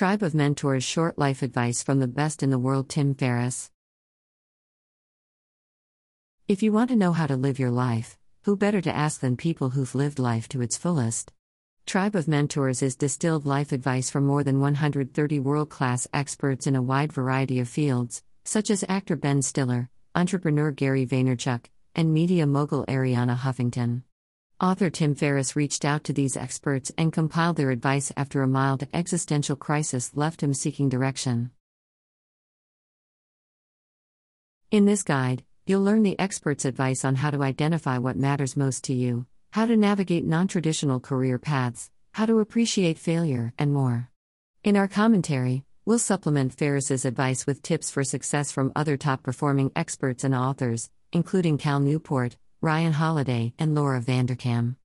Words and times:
Tribe 0.00 0.22
of 0.22 0.34
Mentors 0.34 0.82
Short 0.82 1.18
Life 1.18 1.42
Advice 1.42 1.82
from 1.82 2.00
the 2.00 2.08
Best 2.08 2.42
in 2.42 2.48
the 2.48 2.58
World 2.58 2.88
Tim 2.88 3.14
Ferriss. 3.14 3.70
If 6.48 6.62
you 6.62 6.72
want 6.72 6.88
to 6.88 6.96
know 6.96 7.12
how 7.12 7.26
to 7.26 7.36
live 7.36 7.58
your 7.58 7.70
life, 7.70 8.16
who 8.44 8.56
better 8.56 8.80
to 8.80 8.96
ask 8.96 9.20
than 9.20 9.36
people 9.36 9.68
who've 9.68 9.94
lived 9.94 10.18
life 10.18 10.48
to 10.48 10.62
its 10.62 10.78
fullest? 10.78 11.34
Tribe 11.84 12.16
of 12.16 12.28
Mentors 12.28 12.80
is 12.80 12.96
distilled 12.96 13.44
life 13.44 13.72
advice 13.72 14.08
from 14.08 14.24
more 14.24 14.42
than 14.42 14.58
130 14.58 15.38
world 15.40 15.68
class 15.68 16.08
experts 16.14 16.66
in 16.66 16.76
a 16.76 16.80
wide 16.80 17.12
variety 17.12 17.60
of 17.60 17.68
fields, 17.68 18.22
such 18.42 18.70
as 18.70 18.82
actor 18.88 19.16
Ben 19.16 19.42
Stiller, 19.42 19.90
entrepreneur 20.14 20.70
Gary 20.70 21.04
Vaynerchuk, 21.04 21.66
and 21.94 22.14
media 22.14 22.46
mogul 22.46 22.86
Arianna 22.86 23.36
Huffington. 23.36 24.04
Author 24.60 24.90
Tim 24.90 25.14
Ferriss 25.14 25.56
reached 25.56 25.86
out 25.86 26.04
to 26.04 26.12
these 26.12 26.36
experts 26.36 26.92
and 26.98 27.14
compiled 27.14 27.56
their 27.56 27.70
advice 27.70 28.12
after 28.14 28.42
a 28.42 28.46
mild 28.46 28.86
existential 28.92 29.56
crisis 29.56 30.10
left 30.14 30.42
him 30.42 30.52
seeking 30.52 30.90
direction. 30.90 31.50
In 34.70 34.84
this 34.84 35.02
guide, 35.02 35.44
you'll 35.64 35.82
learn 35.82 36.02
the 36.02 36.18
experts' 36.18 36.66
advice 36.66 37.06
on 37.06 37.14
how 37.14 37.30
to 37.30 37.42
identify 37.42 37.96
what 37.96 38.18
matters 38.18 38.54
most 38.54 38.84
to 38.84 38.92
you, 38.92 39.24
how 39.52 39.64
to 39.64 39.78
navigate 39.78 40.26
non 40.26 40.46
traditional 40.46 41.00
career 41.00 41.38
paths, 41.38 41.90
how 42.12 42.26
to 42.26 42.38
appreciate 42.38 42.98
failure, 42.98 43.54
and 43.58 43.72
more. 43.72 44.10
In 44.62 44.76
our 44.76 44.88
commentary, 44.88 45.64
we'll 45.86 45.98
supplement 45.98 46.52
Ferriss's 46.52 47.06
advice 47.06 47.46
with 47.46 47.62
tips 47.62 47.90
for 47.90 48.04
success 48.04 48.52
from 48.52 48.72
other 48.76 48.98
top 48.98 49.22
performing 49.22 49.72
experts 49.74 50.22
and 50.22 50.34
authors, 50.34 50.90
including 51.14 51.56
Cal 51.56 51.80
Newport, 51.80 52.36
Ryan 52.62 52.92
Holiday, 52.92 53.54
and 53.58 53.74
Laura 53.74 54.02
Vanderkam. 54.02 54.76